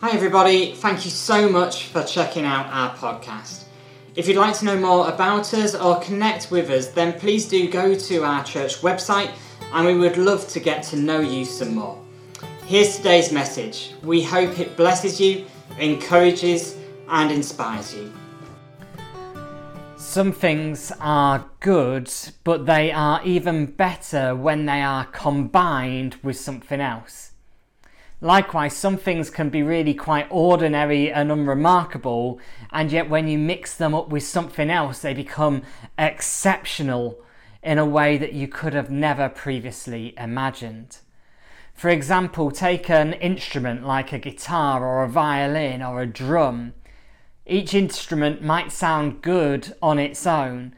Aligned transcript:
Hi, 0.00 0.12
everybody. 0.12 0.74
Thank 0.74 1.04
you 1.04 1.10
so 1.10 1.48
much 1.48 1.86
for 1.86 2.04
checking 2.04 2.44
out 2.44 2.66
our 2.66 2.94
podcast. 2.94 3.64
If 4.14 4.28
you'd 4.28 4.36
like 4.36 4.56
to 4.58 4.64
know 4.64 4.78
more 4.78 5.08
about 5.08 5.52
us 5.52 5.74
or 5.74 5.98
connect 5.98 6.52
with 6.52 6.70
us, 6.70 6.86
then 6.86 7.18
please 7.18 7.48
do 7.48 7.68
go 7.68 7.96
to 7.96 8.22
our 8.22 8.44
church 8.44 8.76
website 8.76 9.32
and 9.72 9.84
we 9.84 9.98
would 9.98 10.16
love 10.16 10.46
to 10.50 10.60
get 10.60 10.84
to 10.84 10.96
know 10.96 11.18
you 11.18 11.44
some 11.44 11.74
more. 11.74 12.00
Here's 12.64 12.98
today's 12.98 13.32
message. 13.32 13.92
We 14.04 14.22
hope 14.22 14.60
it 14.60 14.76
blesses 14.76 15.20
you, 15.20 15.46
encourages, 15.80 16.76
and 17.08 17.32
inspires 17.32 17.92
you. 17.92 18.12
Some 19.96 20.30
things 20.30 20.92
are 21.00 21.44
good, 21.58 22.08
but 22.44 22.66
they 22.66 22.92
are 22.92 23.20
even 23.24 23.66
better 23.66 24.36
when 24.36 24.64
they 24.64 24.80
are 24.80 25.06
combined 25.06 26.18
with 26.22 26.36
something 26.36 26.80
else. 26.80 27.27
Likewise, 28.20 28.76
some 28.76 28.96
things 28.96 29.30
can 29.30 29.48
be 29.48 29.62
really 29.62 29.94
quite 29.94 30.26
ordinary 30.28 31.12
and 31.12 31.30
unremarkable, 31.30 32.40
and 32.72 32.90
yet 32.90 33.08
when 33.08 33.28
you 33.28 33.38
mix 33.38 33.76
them 33.76 33.94
up 33.94 34.08
with 34.08 34.24
something 34.24 34.70
else, 34.70 34.98
they 34.98 35.14
become 35.14 35.62
exceptional 35.96 37.20
in 37.62 37.78
a 37.78 37.86
way 37.86 38.18
that 38.18 38.32
you 38.32 38.48
could 38.48 38.74
have 38.74 38.90
never 38.90 39.28
previously 39.28 40.14
imagined. 40.18 40.98
For 41.74 41.90
example, 41.90 42.50
take 42.50 42.90
an 42.90 43.12
instrument 43.14 43.86
like 43.86 44.12
a 44.12 44.18
guitar 44.18 44.84
or 44.84 45.04
a 45.04 45.08
violin 45.08 45.80
or 45.80 46.02
a 46.02 46.06
drum. 46.06 46.74
Each 47.46 47.72
instrument 47.72 48.42
might 48.42 48.72
sound 48.72 49.22
good 49.22 49.76
on 49.80 50.00
its 50.00 50.26
own, 50.26 50.74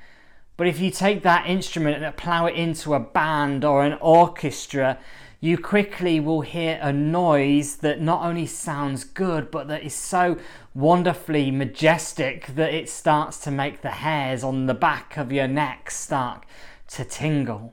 but 0.59 0.66
if 0.66 0.78
you 0.78 0.90
take 0.90 1.22
that 1.22 1.46
instrument 1.46 2.04
and 2.04 2.16
plough 2.18 2.45
it 2.45 2.54
into 2.54 2.92
a 2.92 3.00
band 3.00 3.64
or 3.64 3.82
an 3.82 3.96
orchestra, 4.02 4.98
you 5.40 5.56
quickly 5.56 6.20
will 6.20 6.42
hear 6.42 6.78
a 6.82 6.92
noise 6.92 7.76
that 7.76 8.00
not 8.00 8.24
only 8.24 8.44
sounds 8.44 9.04
good, 9.04 9.51
but 9.51 9.68
that 9.68 9.82
is 9.82 9.95
so 9.95 10.37
wonderfully 10.74 11.51
majestic 11.51 12.48
that 12.48 12.74
it 12.74 12.90
starts 12.90 13.38
to 13.40 13.50
make 13.50 13.80
the 13.80 13.88
hairs 13.88 14.45
on 14.45 14.66
the 14.66 14.74
back 14.74 15.16
of 15.16 15.32
your 15.32 15.48
neck 15.48 15.90
start 15.90 16.45
to 16.88 17.04
tingle. 17.04 17.73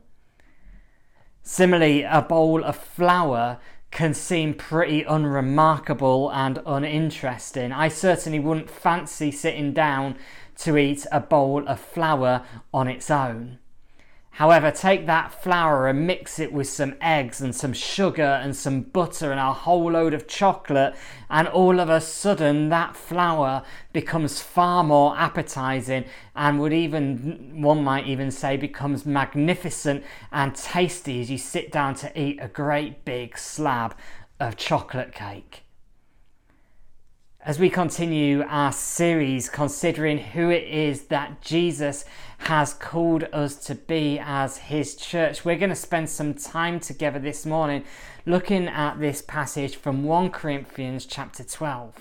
Similarly, 1.43 2.03
a 2.03 2.21
bowl 2.21 2.63
of 2.63 2.77
flour 2.77 3.59
can 3.91 4.13
seem 4.13 4.53
pretty 4.53 5.03
unremarkable 5.03 6.29
and 6.31 6.61
uninteresting. 6.65 7.73
I 7.73 7.89
certainly 7.89 8.39
wouldn't 8.39 8.69
fancy 8.69 9.31
sitting 9.31 9.73
down 9.73 10.17
to 10.59 10.77
eat 10.77 11.05
a 11.11 11.19
bowl 11.19 11.67
of 11.67 11.79
flour 11.79 12.43
on 12.73 12.87
its 12.87 13.11
own. 13.11 13.59
However, 14.37 14.69
take 14.69 15.07
that 15.07 15.31
flour 15.31 15.87
and 15.87 16.05
mix 16.05 16.37
it 16.37 16.53
with 16.53 16.69
some 16.69 16.93
eggs 17.01 17.41
and 17.41 17.55
some 17.55 17.73
sugar 17.73 18.21
and 18.21 18.55
some 18.55 18.81
butter 18.81 19.31
and 19.31 19.39
a 19.39 19.51
whole 19.51 19.93
load 19.93 20.13
of 20.13 20.27
chocolate, 20.27 20.95
and 21.27 21.47
all 21.47 21.79
of 21.79 21.89
a 21.89 21.99
sudden 21.99 22.69
that 22.69 22.95
flour 22.95 23.63
becomes 23.93 24.39
far 24.39 24.83
more 24.83 25.17
appetizing 25.17 26.05
and 26.35 26.59
would 26.59 26.71
even, 26.71 27.63
one 27.63 27.83
might 27.83 28.05
even 28.05 28.29
say, 28.29 28.57
becomes 28.57 29.07
magnificent 29.07 30.03
and 30.31 30.53
tasty 30.53 31.19
as 31.19 31.31
you 31.31 31.39
sit 31.39 31.71
down 31.71 31.95
to 31.95 32.21
eat 32.21 32.37
a 32.39 32.47
great 32.47 33.03
big 33.05 33.39
slab 33.39 33.95
of 34.39 34.55
chocolate 34.55 35.15
cake 35.15 35.63
as 37.47 37.57
we 37.59 37.69
continue 37.69 38.43
our 38.49 38.73
series 38.73 39.47
considering 39.47 40.17
who 40.17 40.49
it 40.49 40.65
is 40.65 41.03
that 41.03 41.41
Jesus 41.41 42.03
has 42.39 42.73
called 42.73 43.23
us 43.31 43.55
to 43.55 43.73
be 43.73 44.19
as 44.19 44.57
his 44.57 44.97
church. 44.97 45.45
We're 45.45 45.55
going 45.55 45.69
to 45.69 45.75
spend 45.75 46.09
some 46.09 46.33
time 46.33 46.81
together 46.81 47.19
this 47.19 47.45
morning 47.45 47.85
looking 48.25 48.67
at 48.67 48.99
this 48.99 49.21
passage 49.21 49.77
from 49.77 50.03
1 50.03 50.31
Corinthians 50.31 51.05
chapter 51.05 51.41
12. 51.41 51.95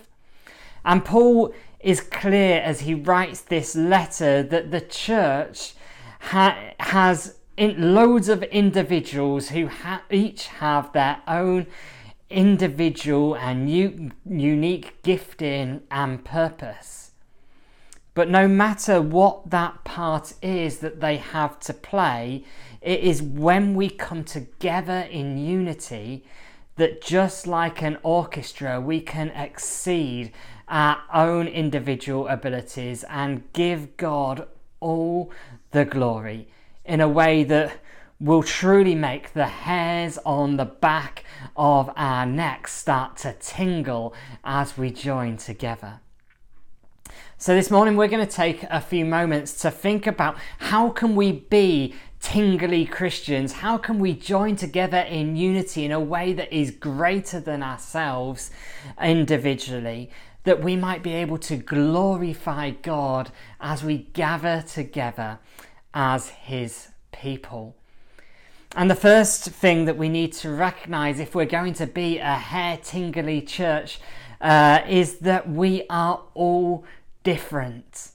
And 0.84 1.05
Paul 1.05 1.55
is 1.78 2.00
clear 2.00 2.60
as 2.60 2.81
he 2.81 2.94
writes 2.94 3.41
this 3.42 3.76
letter 3.76 4.43
that 4.43 4.72
the 4.72 4.81
church 4.81 5.75
ha- 6.22 6.72
has 6.81 7.37
loads 7.56 8.28
of 8.28 8.43
individuals 8.43 9.50
who 9.50 9.69
ha- 9.69 10.03
each 10.10 10.49
have 10.49 10.93
their 10.93 11.19
own 11.28 11.69
individual 12.31 13.34
and 13.34 13.70
u- 13.70 14.10
unique 14.25 15.03
gifting 15.03 15.82
and 15.91 16.25
purpose. 16.25 17.12
But 18.14 18.31
no 18.31 18.48
matter 18.48 19.03
what 19.03 19.50
that 19.50 19.84
part 19.84 20.32
is 20.41 20.78
that 20.78 21.00
they 21.00 21.19
have 21.19 21.60
to 21.60 21.75
play, 21.75 22.44
it 22.81 23.00
is 23.00 23.22
when 23.22 23.75
we 23.75 23.91
come 23.91 24.25
together 24.25 25.06
in 25.10 25.37
unity 25.37 26.25
that 26.76 27.03
just 27.03 27.47
like 27.47 27.82
an 27.82 27.98
orchestra, 28.03 28.81
we 28.81 29.00
can 29.00 29.28
exceed 29.28 30.32
our 30.69 30.98
own 31.12 31.47
individual 31.47 32.26
abilities 32.28 33.04
and 33.10 33.43
give 33.53 33.97
God 33.97 34.47
all 34.81 35.31
the 35.70 35.84
glory 35.84 36.48
in 36.84 37.00
a 37.00 37.08
way 37.08 37.44
that 37.44 37.78
will 38.19 38.43
truly 38.43 38.94
make 38.94 39.32
the 39.32 39.47
hairs 39.47 40.19
on 40.25 40.56
the 40.56 40.65
back 40.65 41.25
of 41.56 41.91
our 41.97 42.25
necks 42.25 42.72
start 42.72 43.16
to 43.19 43.34
tingle 43.34 44.15
as 44.44 44.78
we 44.78 44.91
join 44.91 45.37
together. 45.37 46.00
So 47.38 47.55
this 47.55 47.71
morning 47.71 47.97
we're 47.97 48.09
going 48.09 48.26
to 48.26 48.32
take 48.32 48.62
a 48.71 48.81
few 48.81 49.05
moments 49.05 49.60
to 49.60 49.71
think 49.71 50.06
about 50.06 50.38
how 50.59 50.88
can 50.88 51.15
we 51.15 51.32
be 51.32 51.94
tingly 52.19 52.87
Christians? 52.87 53.53
How 53.53 53.76
can 53.76 53.99
we 53.99 54.15
join 54.15 54.56
together 54.56 55.00
in 55.00 55.37
unity 55.37 55.84
in 55.84 55.93
a 55.93 56.00
way 56.00 56.32
that 56.32 56.50
is 56.50 56.71
greater 56.71 57.38
than 57.38 57.62
ourselves 57.62 58.50
individually? 59.03 60.10
That 60.44 60.62
we 60.62 60.76
might 60.76 61.03
be 61.03 61.12
able 61.12 61.38
to 61.38 61.56
glorify 61.56 62.71
God 62.71 63.31
as 63.60 63.84
we 63.84 63.99
gather 63.99 64.65
together 64.66 65.38
as 65.93 66.31
His 66.31 66.88
people. 67.12 67.76
And 68.76 68.91
the 68.91 68.94
first 68.94 69.44
thing 69.44 69.87
that 69.87 69.97
we 69.97 70.10
need 70.10 70.34
to 70.34 70.50
recognize 70.50 71.19
if 71.19 71.34
we're 71.34 71.47
going 71.47 71.72
to 71.75 71.87
be 71.87 72.19
a 72.19 72.34
hair 72.34 72.76
tingly 72.76 73.41
church 73.41 73.98
uh, 74.38 74.82
is 74.87 75.20
that 75.20 75.48
we 75.48 75.84
are 75.88 76.22
all 76.34 76.84
different. 77.25 78.10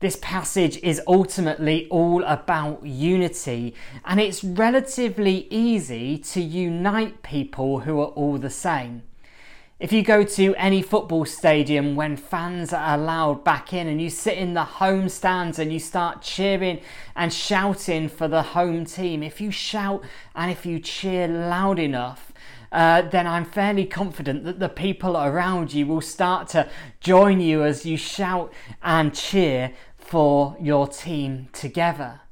This 0.00 0.18
passage 0.20 0.76
is 0.82 1.00
ultimately 1.06 1.88
all 1.88 2.22
about 2.24 2.84
unity, 2.84 3.74
and 4.04 4.20
it's 4.20 4.44
relatively 4.44 5.46
easy 5.48 6.18
to 6.18 6.42
unite 6.42 7.22
people 7.22 7.80
who 7.80 7.98
are 8.00 8.08
all 8.08 8.36
the 8.36 8.50
same. 8.50 9.02
If 9.84 9.92
you 9.92 10.02
go 10.02 10.24
to 10.24 10.54
any 10.54 10.80
football 10.80 11.26
stadium 11.26 11.94
when 11.94 12.16
fans 12.16 12.72
are 12.72 12.94
allowed 12.94 13.44
back 13.44 13.74
in 13.74 13.86
and 13.86 14.00
you 14.00 14.08
sit 14.08 14.38
in 14.38 14.54
the 14.54 14.64
home 14.64 15.10
stands 15.10 15.58
and 15.58 15.70
you 15.70 15.78
start 15.78 16.22
cheering 16.22 16.80
and 17.14 17.30
shouting 17.30 18.08
for 18.08 18.26
the 18.26 18.40
home 18.40 18.86
team, 18.86 19.22
if 19.22 19.42
you 19.42 19.50
shout 19.50 20.02
and 20.34 20.50
if 20.50 20.64
you 20.64 20.80
cheer 20.80 21.28
loud 21.28 21.78
enough, 21.78 22.32
uh, 22.72 23.02
then 23.02 23.26
I'm 23.26 23.44
fairly 23.44 23.84
confident 23.84 24.44
that 24.44 24.58
the 24.58 24.70
people 24.70 25.18
around 25.18 25.74
you 25.74 25.86
will 25.86 26.00
start 26.00 26.48
to 26.48 26.66
join 27.00 27.40
you 27.40 27.62
as 27.62 27.84
you 27.84 27.98
shout 27.98 28.54
and 28.82 29.14
cheer 29.14 29.72
for 29.98 30.56
your 30.58 30.88
team 30.88 31.50
together. 31.52 32.22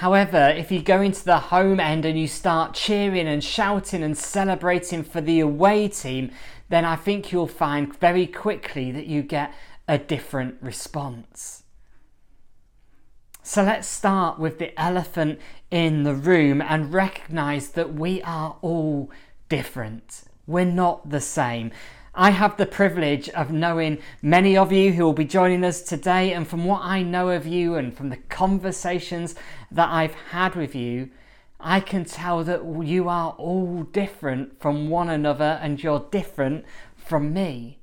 However, 0.00 0.52
if 0.54 0.70
you 0.70 0.82
go 0.82 1.00
into 1.00 1.24
the 1.24 1.38
home 1.38 1.80
end 1.80 2.04
and 2.04 2.20
you 2.20 2.28
start 2.28 2.74
cheering 2.74 3.26
and 3.26 3.42
shouting 3.42 4.02
and 4.02 4.16
celebrating 4.16 5.02
for 5.02 5.22
the 5.22 5.40
away 5.40 5.88
team, 5.88 6.32
then 6.68 6.84
I 6.84 6.96
think 6.96 7.32
you'll 7.32 7.46
find 7.46 7.98
very 7.98 8.26
quickly 8.26 8.92
that 8.92 9.06
you 9.06 9.22
get 9.22 9.54
a 9.88 9.96
different 9.96 10.56
response. 10.60 11.62
So 13.42 13.62
let's 13.62 13.88
start 13.88 14.38
with 14.38 14.58
the 14.58 14.78
elephant 14.78 15.40
in 15.70 16.02
the 16.02 16.14
room 16.14 16.60
and 16.60 16.92
recognize 16.92 17.70
that 17.70 17.94
we 17.94 18.20
are 18.20 18.58
all 18.60 19.10
different. 19.48 20.24
We're 20.46 20.66
not 20.66 21.08
the 21.08 21.22
same. 21.22 21.70
I 22.18 22.30
have 22.30 22.56
the 22.56 22.64
privilege 22.64 23.28
of 23.28 23.50
knowing 23.50 23.98
many 24.22 24.56
of 24.56 24.72
you 24.72 24.94
who 24.94 25.04
will 25.04 25.12
be 25.12 25.26
joining 25.26 25.62
us 25.62 25.82
today, 25.82 26.32
and 26.32 26.48
from 26.48 26.64
what 26.64 26.80
I 26.82 27.02
know 27.02 27.28
of 27.28 27.46
you 27.46 27.74
and 27.74 27.94
from 27.94 28.08
the 28.08 28.16
conversations 28.16 29.34
that 29.70 29.90
I've 29.90 30.14
had 30.14 30.54
with 30.54 30.74
you, 30.74 31.10
I 31.60 31.80
can 31.80 32.06
tell 32.06 32.42
that 32.44 32.64
you 32.86 33.10
are 33.10 33.32
all 33.32 33.82
different 33.82 34.58
from 34.62 34.88
one 34.88 35.10
another 35.10 35.58
and 35.60 35.82
you're 35.82 36.06
different 36.10 36.64
from 36.96 37.34
me. 37.34 37.80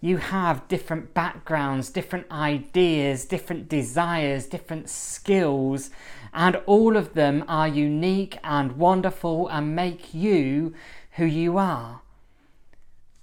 You 0.00 0.18
have 0.18 0.68
different 0.68 1.12
backgrounds, 1.12 1.90
different 1.90 2.30
ideas, 2.30 3.24
different 3.24 3.68
desires, 3.68 4.46
different 4.46 4.88
skills, 4.88 5.90
and 6.32 6.54
all 6.66 6.96
of 6.96 7.14
them 7.14 7.44
are 7.48 7.66
unique 7.66 8.38
and 8.44 8.76
wonderful 8.76 9.48
and 9.48 9.74
make 9.74 10.14
you 10.14 10.74
who 11.16 11.24
you 11.24 11.58
are. 11.58 12.02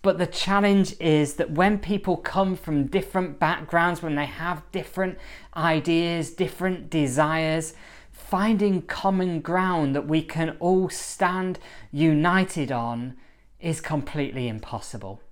But 0.06 0.20
the 0.20 0.28
challenge 0.28 0.96
is 1.00 1.34
that 1.38 1.50
when 1.50 1.80
people 1.80 2.16
come 2.18 2.56
from 2.56 2.86
different 2.86 3.40
backgrounds, 3.40 4.04
when 4.04 4.14
they 4.14 4.28
have 4.28 4.62
different 4.72 5.18
ideas, 5.58 6.30
different 6.30 6.92
desires, 6.92 7.74
finding 8.12 8.84
common 8.84 9.42
ground 9.42 9.96
that 9.96 10.08
we 10.08 10.22
can 10.22 10.58
all 10.60 10.90
stand 10.90 11.58
united 11.92 12.72
on 12.72 13.18
is 13.60 13.82
completely 13.82 14.48
impossible. 14.48 15.24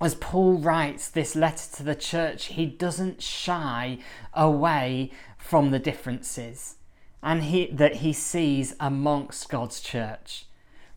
As 0.00 0.14
Paul 0.14 0.58
writes 0.58 1.08
this 1.08 1.34
letter 1.34 1.76
to 1.78 1.82
the 1.82 1.96
church, 1.96 2.44
he 2.44 2.66
doesn't 2.66 3.20
shy 3.20 3.98
away 4.32 5.10
from 5.38 5.72
the 5.72 5.80
differences 5.80 6.76
and 7.20 7.42
he, 7.42 7.66
that 7.72 7.96
he 7.96 8.12
sees 8.12 8.76
amongst 8.78 9.48
God's 9.48 9.80
church. 9.80 10.46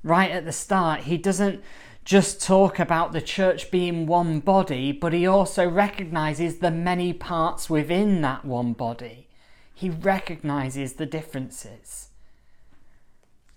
Right 0.03 0.31
at 0.31 0.45
the 0.45 0.51
start, 0.51 1.01
he 1.01 1.17
doesn't 1.17 1.63
just 2.05 2.41
talk 2.41 2.79
about 2.79 3.11
the 3.11 3.21
church 3.21 3.69
being 3.69 4.05
one 4.05 4.39
body, 4.39 4.91
but 4.91 5.11
he 5.11 5.27
also 5.27 5.67
recognizes 5.67 6.59
the 6.59 6.71
many 6.71 7.11
parts 7.11 7.69
within 7.69 8.21
that 8.21 8.45
one 8.45 8.73
body. 8.73 9.27
He 9.73 9.89
recognizes 9.89 10.93
the 10.93 11.05
differences. 11.05 12.09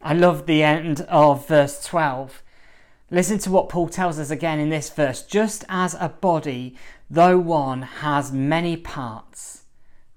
I 0.03 0.15
love 0.15 0.47
the 0.47 0.63
end 0.63 1.03
of 1.03 1.47
verse 1.47 1.85
12. 1.85 2.43
Listen 3.11 3.39
to 3.39 3.51
what 3.51 3.69
Paul 3.69 3.89
tells 3.89 4.19
us 4.19 4.31
again 4.31 4.59
in 4.59 4.71
this 4.71 4.91
verse. 4.91 5.23
Just 5.23 5.65
as 5.69 5.95
a 5.95 6.09
body, 6.09 6.77
though 7.09 7.39
one, 7.39 7.83
has 7.83 8.33
many 8.33 8.77
parts, 8.77 9.65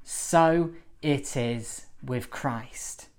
so 0.03 0.71
it 1.01 1.37
is 1.37 1.87
with 2.03 2.29
Christ. 2.29 3.09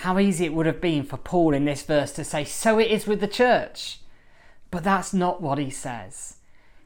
How 0.00 0.18
easy 0.18 0.46
it 0.46 0.54
would 0.54 0.64
have 0.64 0.80
been 0.80 1.02
for 1.02 1.18
Paul 1.18 1.52
in 1.52 1.66
this 1.66 1.82
verse 1.82 2.10
to 2.12 2.24
say, 2.24 2.44
So 2.44 2.78
it 2.78 2.90
is 2.90 3.06
with 3.06 3.20
the 3.20 3.28
church. 3.28 4.00
But 4.70 4.82
that's 4.82 5.12
not 5.12 5.42
what 5.42 5.58
he 5.58 5.68
says. 5.68 6.36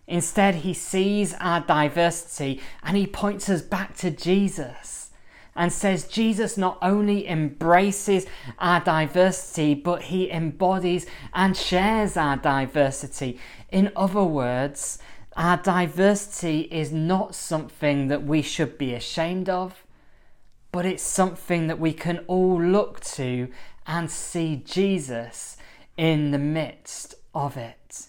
Instead, 0.08 0.56
he 0.56 0.74
sees 0.74 1.32
our 1.34 1.60
diversity 1.60 2.60
and 2.82 2.96
he 2.96 3.06
points 3.06 3.48
us 3.48 3.62
back 3.62 3.96
to 3.98 4.10
Jesus 4.10 5.10
and 5.54 5.72
says 5.72 6.08
Jesus 6.08 6.58
not 6.58 6.76
only 6.82 7.28
embraces 7.28 8.26
our 8.58 8.80
diversity, 8.80 9.74
but 9.74 10.02
he 10.02 10.28
embodies 10.28 11.06
and 11.32 11.56
shares 11.56 12.16
our 12.16 12.36
diversity. 12.36 13.38
In 13.70 13.92
other 13.94 14.24
words, 14.24 14.98
our 15.36 15.58
diversity 15.58 16.62
is 16.62 16.90
not 16.90 17.36
something 17.36 18.08
that 18.08 18.24
we 18.24 18.42
should 18.42 18.76
be 18.76 18.92
ashamed 18.92 19.48
of 19.48 19.83
but 20.74 20.84
it's 20.84 21.04
something 21.04 21.68
that 21.68 21.78
we 21.78 21.92
can 21.92 22.18
all 22.26 22.60
look 22.60 22.98
to 22.98 23.46
and 23.86 24.10
see 24.10 24.56
Jesus 24.56 25.56
in 25.96 26.32
the 26.32 26.38
midst 26.38 27.14
of 27.32 27.56
it. 27.56 28.08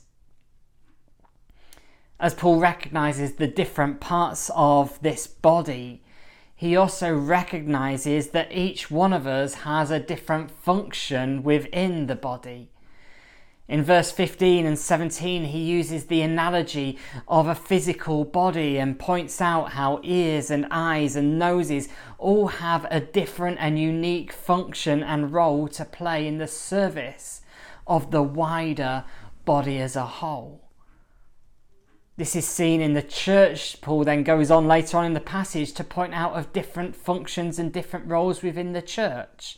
As 2.19 2.33
Paul 2.33 2.59
recognizes 2.59 3.33
the 3.33 3.45
different 3.45 3.99
parts 3.99 4.49
of 4.55 4.99
this 5.03 5.27
body, 5.27 6.01
he 6.55 6.75
also 6.75 7.13
recognizes 7.15 8.29
that 8.29 8.51
each 8.51 8.89
one 8.89 9.13
of 9.13 9.27
us 9.27 9.53
has 9.69 9.91
a 9.91 9.99
different 9.99 10.49
function 10.49 11.43
within 11.43 12.07
the 12.07 12.15
body. 12.15 12.71
In 13.67 13.83
verse 13.83 14.11
15 14.11 14.65
and 14.65 14.77
17, 14.77 15.45
he 15.45 15.59
uses 15.59 16.05
the 16.05 16.21
analogy 16.21 16.99
of 17.27 17.47
a 17.47 17.55
physical 17.55 18.23
body 18.23 18.77
and 18.77 18.99
points 18.99 19.41
out 19.41 19.71
how 19.71 19.99
ears 20.03 20.51
and 20.51 20.67
eyes 20.69 21.15
and 21.15 21.39
noses 21.39 21.89
all 22.19 22.47
have 22.47 22.85
a 22.91 22.99
different 22.99 23.57
and 23.59 23.79
unique 23.79 24.31
function 24.31 25.01
and 25.01 25.33
role 25.33 25.67
to 25.69 25.83
play 25.83 26.27
in 26.27 26.37
the 26.37 26.47
service 26.47 27.41
of 27.87 28.11
the 28.11 28.21
wider 28.21 29.03
body 29.45 29.79
as 29.79 29.95
a 29.95 30.05
whole. 30.05 30.61
This 32.17 32.35
is 32.35 32.47
seen 32.47 32.81
in 32.81 32.93
the 32.93 33.01
church. 33.01 33.81
Paul 33.81 34.03
then 34.03 34.23
goes 34.23 34.51
on 34.51 34.67
later 34.67 34.97
on 34.97 35.05
in 35.05 35.13
the 35.13 35.19
passage 35.19 35.73
to 35.73 35.83
point 35.83 36.13
out 36.13 36.33
of 36.33 36.53
different 36.53 36.95
functions 36.95 37.57
and 37.57 37.73
different 37.73 38.07
roles 38.07 38.43
within 38.43 38.73
the 38.73 38.81
church. 38.81 39.57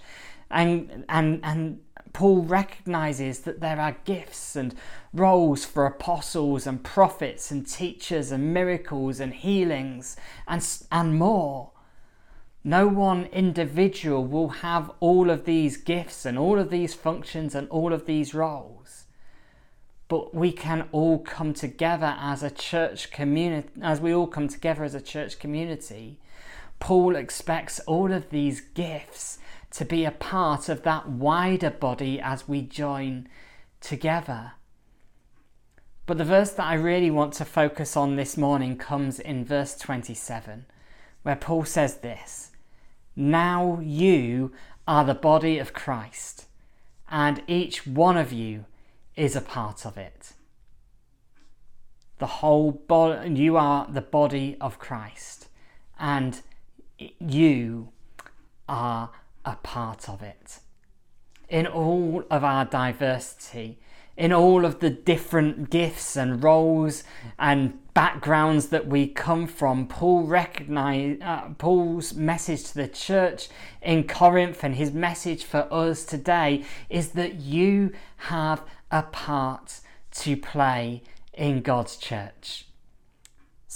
And, 0.49 1.05
and, 1.09 1.41
and 1.43 1.81
Paul 2.17 2.41
recognizes 2.41 3.41
that 3.41 3.59
there 3.59 3.79
are 3.79 3.97
gifts 4.03 4.55
and 4.55 4.73
roles 5.13 5.65
for 5.65 5.85
apostles 5.85 6.65
and 6.65 6.83
prophets 6.83 7.51
and 7.51 7.67
teachers 7.67 8.31
and 8.31 8.55
miracles 8.55 9.19
and 9.19 9.31
healings 9.35 10.17
and, 10.47 10.67
and 10.91 11.19
more. 11.19 11.69
No 12.63 12.87
one 12.87 13.25
individual 13.25 14.25
will 14.25 14.49
have 14.49 14.89
all 14.99 15.29
of 15.29 15.45
these 15.45 15.77
gifts 15.77 16.25
and 16.25 16.39
all 16.39 16.57
of 16.57 16.71
these 16.71 16.95
functions 16.95 17.53
and 17.53 17.69
all 17.69 17.93
of 17.93 18.07
these 18.07 18.33
roles. 18.33 19.05
But 20.07 20.33
we 20.33 20.51
can 20.51 20.89
all 20.91 21.19
come 21.19 21.53
together 21.53 22.15
as 22.19 22.41
a 22.41 22.49
church 22.49 23.11
community, 23.11 23.69
as 23.79 24.01
we 24.01 24.11
all 24.11 24.25
come 24.25 24.47
together 24.47 24.83
as 24.83 24.95
a 24.95 25.01
church 25.01 25.37
community. 25.37 26.17
Paul 26.79 27.15
expects 27.15 27.79
all 27.81 28.11
of 28.11 28.31
these 28.31 28.59
gifts 28.59 29.37
to 29.71 29.85
be 29.85 30.05
a 30.05 30.11
part 30.11 30.69
of 30.69 30.83
that 30.83 31.09
wider 31.09 31.69
body 31.69 32.19
as 32.19 32.47
we 32.47 32.61
join 32.61 33.27
together. 33.81 34.53
But 36.05 36.17
the 36.17 36.25
verse 36.25 36.51
that 36.51 36.65
I 36.65 36.75
really 36.75 37.11
want 37.11 37.33
to 37.33 37.45
focus 37.45 37.97
on 37.97 38.15
this 38.15 38.37
morning 38.37 38.77
comes 38.77 39.19
in 39.19 39.43
verse 39.43 39.77
27, 39.77 40.65
where 41.23 41.35
Paul 41.35 41.65
says 41.65 41.97
this 41.97 42.51
Now 43.15 43.79
you 43.81 44.53
are 44.87 45.03
the 45.03 45.13
body 45.13 45.59
of 45.59 45.73
Christ, 45.73 46.45
and 47.09 47.43
each 47.45 47.85
one 47.85 48.15
of 48.15 48.31
you 48.31 48.65
is 49.17 49.35
a 49.35 49.41
part 49.41 49.85
of 49.85 49.97
it. 49.97 50.31
The 52.19 52.27
whole 52.27 52.71
body, 52.71 53.29
you 53.31 53.57
are 53.57 53.85
the 53.89 54.01
body 54.01 54.55
of 54.61 54.79
Christ, 54.79 55.49
and 55.99 56.41
you 57.19 57.89
are 58.69 59.11
a 59.47 59.55
part 59.63 60.09
of 60.09 60.21
it. 60.21 60.59
In 61.47 61.65
all 61.65 62.25
of 62.29 62.43
our 62.43 62.65
diversity, 62.65 63.79
in 64.17 64.33
all 64.33 64.65
of 64.65 64.79
the 64.79 64.89
different 64.89 65.69
gifts 65.69 66.17
and 66.17 66.43
roles 66.43 67.05
and 67.39 67.79
backgrounds 67.93 68.67
that 68.67 68.87
we 68.87 69.07
come 69.07 69.47
from, 69.47 69.87
Paul 69.87 70.23
recognize 70.25 71.19
uh, 71.21 71.49
Paul's 71.57 72.13
message 72.13 72.65
to 72.65 72.73
the 72.75 72.89
church 72.89 73.47
in 73.81 74.05
Corinth 74.05 74.65
and 74.65 74.75
his 74.75 74.91
message 74.91 75.45
for 75.45 75.65
us 75.71 76.03
today 76.03 76.65
is 76.89 77.11
that 77.11 77.35
you 77.35 77.93
have 78.17 78.63
a 78.91 79.03
part 79.03 79.79
to 80.11 80.35
play 80.35 81.03
in 81.33 81.61
God's 81.61 81.95
church 81.95 82.66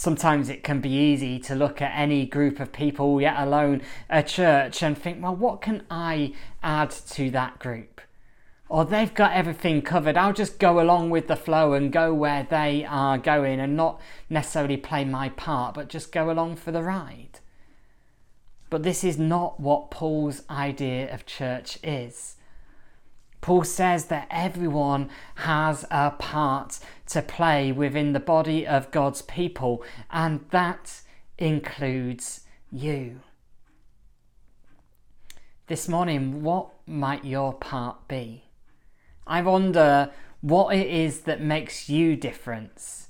sometimes 0.02 0.50
it 0.50 0.64
can 0.64 0.82
be 0.82 0.90
easy 0.90 1.38
to 1.38 1.54
look 1.54 1.80
at 1.80 1.96
any 1.96 2.26
group 2.26 2.60
of 2.60 2.72
people, 2.72 3.22
yet 3.22 3.36
alone 3.38 3.84
a 4.10 4.24
church, 4.24 4.82
and 4.82 4.98
think, 4.98 5.22
well, 5.22 5.36
what 5.36 5.62
can 5.62 5.84
I 5.92 6.34
add 6.64 6.90
to 6.90 7.30
that 7.30 7.60
group? 7.60 8.02
Or 8.68 8.84
they've 8.84 9.14
got 9.14 9.34
everything 9.34 9.84
covered. 9.84 10.18
I'll 10.18 10.34
just 10.34 10.58
go 10.58 10.82
along 10.82 11.12
with 11.12 11.28
the 11.28 11.36
flow 11.36 11.74
and 11.74 11.94
go 11.94 12.16
where 12.16 12.48
they 12.50 12.84
are 12.84 13.20
going 13.20 13.60
and 13.60 13.78
not 13.78 14.02
necessarily 14.28 14.76
play 14.76 15.06
my 15.06 15.30
part, 15.30 15.76
but 15.76 15.88
just 15.88 16.12
go 16.12 16.32
along 16.32 16.56
for 16.56 16.72
the 16.72 16.82
ride. 16.82 17.38
But 18.72 18.82
this 18.82 19.04
is 19.04 19.20
not 19.20 19.60
what 19.60 19.92
Paul's 19.92 20.42
idea 20.50 21.14
of 21.14 21.28
church 21.28 21.78
is. 21.84 22.38
Paul 23.42 23.64
says 23.64 24.06
that 24.06 24.28
everyone 24.30 25.10
has 25.36 25.84
a 25.90 26.12
part 26.12 26.80
to 27.08 27.22
play 27.24 27.72
within 27.72 28.14
the 28.14 28.20
body 28.20 28.66
of 28.66 28.92
God's 28.92 29.24
people, 29.24 29.84
and 30.12 30.46
that 30.52 31.02
includes 31.40 32.42
you. 32.72 33.22
This 35.68 35.90
morning, 35.90 36.44
what 36.44 36.70
might 36.86 37.26
your 37.26 37.54
part 37.54 38.08
be? 38.08 38.44
I 39.26 39.42
wonder 39.42 40.12
what 40.42 40.76
it 40.76 40.88
is 40.88 41.22
that 41.22 41.42
makes 41.42 41.90
you 41.90 42.16
different. 42.16 43.08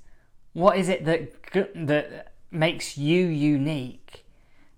What 0.54 0.78
is 0.78 0.88
it 0.88 1.06
that, 1.06 1.34
that 1.76 2.34
makes 2.52 2.98
you 2.98 3.26
unique? 3.26 4.21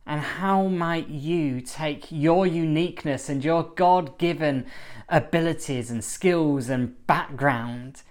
And 0.05 0.21
how 0.21 0.67
might 0.67 1.07
you 1.07 1.61
take 1.61 2.11
your 2.11 2.45
uniqueness 2.45 3.29
and 3.29 3.43
your 3.43 3.63
God 3.63 4.17
given 4.17 4.65
abilities 5.07 5.89
and 5.89 6.03
skills 6.03 6.69
and 6.69 7.05
background 7.07 8.01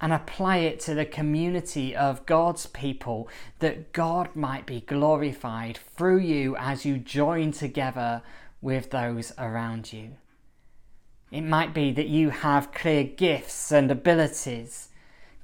and 0.00 0.12
apply 0.12 0.58
it 0.58 0.78
to 0.80 0.94
the 0.94 1.06
community 1.06 1.96
of 1.96 2.26
God's 2.26 2.66
people 2.66 3.28
that 3.60 3.92
God 3.92 4.36
might 4.36 4.66
be 4.66 4.82
glorified 4.82 5.78
through 5.96 6.18
you 6.18 6.54
as 6.56 6.84
you 6.84 6.98
join 6.98 7.52
together 7.52 8.22
with 8.60 8.90
those 8.90 9.32
around 9.38 9.92
you? 9.92 10.16
It 11.30 11.42
might 11.42 11.74
be 11.74 11.92
that 11.92 12.08
you 12.08 12.30
have 12.30 12.72
clear 12.72 13.04
gifts 13.04 13.72
and 13.72 13.90
abilities 13.90 14.87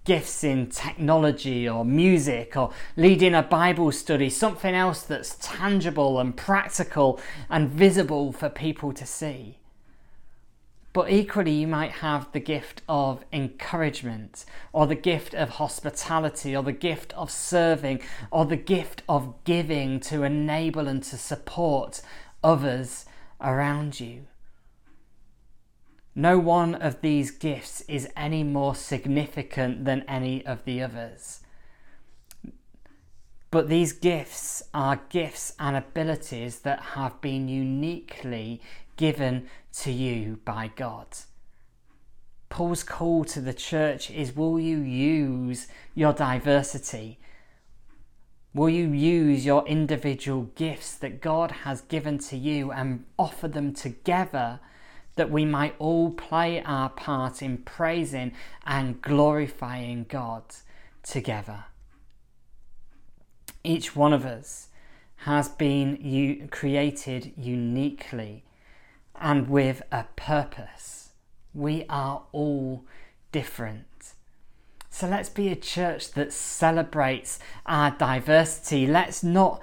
gifts 0.04 0.44
in 0.44 0.68
technology 0.68 1.68
or 1.68 1.84
music 1.84 2.56
or 2.56 2.70
leading 2.96 3.34
a 3.34 3.42
Bible 3.42 3.90
study, 3.90 4.28
something 4.28 4.74
else 4.74 5.02
that's 5.02 5.36
tangible 5.40 6.20
and 6.20 6.36
practical 6.36 7.20
and 7.48 7.70
visible 7.70 8.32
for 8.32 8.48
people 8.48 8.92
to 8.92 9.06
see. 9.06 9.58
But 10.92 11.10
equally, 11.10 11.50
you 11.50 11.66
might 11.66 11.90
have 11.90 12.30
the 12.30 12.38
gift 12.38 12.82
of 12.88 13.24
encouragement, 13.32 14.44
or 14.72 14.86
the 14.86 14.94
gift 14.94 15.34
of 15.34 15.48
hospitality, 15.48 16.54
or 16.54 16.62
the 16.62 16.72
gift 16.72 17.12
of 17.14 17.32
serving, 17.32 18.00
or 18.30 18.44
the 18.44 18.56
gift 18.56 19.02
of 19.08 19.34
giving 19.42 19.98
to 20.00 20.22
enable 20.22 20.86
and 20.86 21.02
to 21.02 21.16
support 21.16 22.00
others 22.44 23.06
around 23.40 23.98
you. 23.98 24.26
No 26.14 26.38
one 26.38 26.76
of 26.76 27.00
these 27.00 27.30
gifts 27.32 27.80
is 27.88 28.08
any 28.16 28.44
more 28.44 28.74
significant 28.74 29.84
than 29.84 30.02
any 30.02 30.46
of 30.46 30.64
the 30.64 30.80
others. 30.82 31.40
But 33.50 33.68
these 33.68 33.92
gifts 33.92 34.62
are 34.72 35.00
gifts 35.08 35.54
and 35.58 35.76
abilities 35.76 36.60
that 36.60 36.80
have 36.96 37.20
been 37.20 37.48
uniquely 37.48 38.60
given 38.96 39.48
to 39.78 39.90
you 39.90 40.38
by 40.44 40.70
God. 40.74 41.06
Paul's 42.48 42.84
call 42.84 43.24
to 43.24 43.40
the 43.40 43.54
church 43.54 44.10
is 44.10 44.36
Will 44.36 44.60
you 44.60 44.78
use 44.78 45.66
your 45.94 46.12
diversity? 46.12 47.18
Will 48.54 48.70
you 48.70 48.90
use 48.90 49.44
your 49.44 49.66
individual 49.66 50.50
gifts 50.54 50.94
that 50.94 51.20
God 51.20 51.50
has 51.62 51.80
given 51.80 52.18
to 52.18 52.36
you 52.36 52.70
and 52.70 53.04
offer 53.18 53.48
them 53.48 53.74
together 53.74 54.60
that 55.16 55.30
we 55.30 55.44
might 55.44 55.74
all 55.78 56.10
play 56.10 56.62
our 56.62 56.88
part 56.88 57.42
in 57.42 57.58
praising 57.58 58.32
and 58.66 59.00
glorifying 59.00 60.06
God 60.08 60.42
together? 61.02 61.64
Each 63.62 63.96
one 63.96 64.12
of 64.12 64.24
us 64.24 64.68
has 65.16 65.48
been 65.48 65.96
u- 66.00 66.48
created 66.50 67.32
uniquely 67.36 68.44
and 69.18 69.48
with 69.48 69.82
a 69.90 70.04
purpose. 70.16 71.10
We 71.54 71.86
are 71.88 72.22
all 72.32 72.84
different. 73.32 73.86
So 74.90 75.08
let's 75.08 75.28
be 75.28 75.48
a 75.48 75.56
church 75.56 76.12
that 76.12 76.32
celebrates 76.32 77.38
our 77.66 77.90
diversity. 77.90 78.86
Let's 78.86 79.24
not 79.24 79.60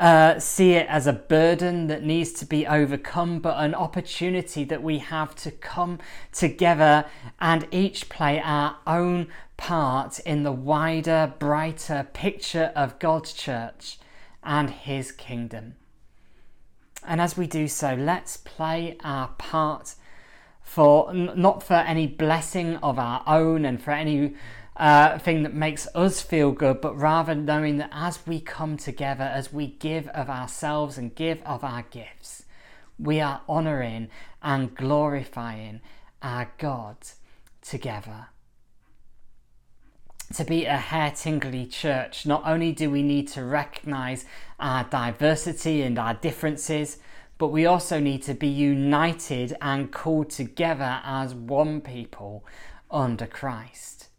uh, 0.00 0.38
see 0.40 0.72
it 0.72 0.86
as 0.88 1.06
a 1.06 1.12
burden 1.12 1.86
that 1.88 2.02
needs 2.02 2.32
to 2.32 2.46
be 2.46 2.66
overcome, 2.66 3.38
but 3.38 3.62
an 3.62 3.74
opportunity 3.74 4.64
that 4.64 4.82
we 4.82 4.98
have 4.98 5.34
to 5.36 5.50
come 5.50 5.98
together 6.32 7.04
and 7.38 7.68
each 7.70 8.08
play 8.08 8.40
our 8.42 8.78
own 8.86 9.28
part 9.58 10.18
in 10.20 10.42
the 10.42 10.52
wider, 10.52 11.34
brighter 11.38 12.08
picture 12.14 12.72
of 12.74 12.98
God's 12.98 13.34
church 13.34 13.98
and 14.42 14.70
His 14.70 15.12
kingdom. 15.12 15.74
And 17.06 17.20
as 17.20 17.36
we 17.36 17.46
do 17.46 17.68
so, 17.68 17.94
let's 17.94 18.38
play 18.38 18.96
our 19.04 19.28
part 19.36 19.96
for 20.62 21.12
not 21.12 21.62
for 21.62 21.74
any 21.74 22.06
blessing 22.06 22.76
of 22.76 22.98
our 22.98 23.22
own 23.26 23.66
and 23.66 23.82
for 23.82 23.90
any 23.90 24.34
uh, 24.80 25.18
thing 25.18 25.42
that 25.42 25.52
makes 25.52 25.86
us 25.94 26.22
feel 26.22 26.52
good, 26.52 26.80
but 26.80 26.96
rather 26.96 27.34
knowing 27.34 27.76
that 27.76 27.90
as 27.92 28.26
we 28.26 28.40
come 28.40 28.78
together, 28.78 29.24
as 29.24 29.52
we 29.52 29.66
give 29.66 30.08
of 30.08 30.30
ourselves 30.30 30.96
and 30.96 31.14
give 31.14 31.42
of 31.42 31.62
our 31.62 31.82
gifts, 31.82 32.44
we 32.98 33.20
are 33.20 33.42
honouring 33.46 34.08
and 34.42 34.74
glorifying 34.74 35.82
our 36.22 36.50
God 36.56 36.96
together 37.60 38.28
to 40.34 40.44
be 40.44 40.64
a 40.64 40.76
hair 40.76 41.12
tingly 41.14 41.66
church, 41.66 42.24
not 42.24 42.42
only 42.46 42.72
do 42.72 42.90
we 42.90 43.02
need 43.02 43.28
to 43.28 43.44
recognize 43.44 44.24
our 44.60 44.84
diversity 44.84 45.82
and 45.82 45.98
our 45.98 46.14
differences, 46.14 46.98
but 47.36 47.48
we 47.48 47.66
also 47.66 47.98
need 47.98 48.22
to 48.22 48.34
be 48.34 48.48
united 48.48 49.56
and 49.60 49.92
called 49.92 50.30
together 50.30 51.00
as 51.04 51.34
one 51.34 51.80
people 51.80 52.44
under 52.90 53.26
Christ. 53.26 54.09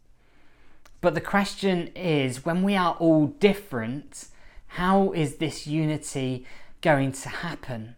But 1.02 1.14
the 1.14 1.20
question 1.20 1.88
is 1.88 2.46
when 2.46 2.62
we 2.62 2.74
are 2.74 2.94
all 2.98 3.26
different, 3.26 4.28
how 4.68 5.12
is 5.12 5.36
this 5.36 5.66
unity 5.66 6.46
going 6.80 7.12
to 7.12 7.28
happen? 7.28 7.96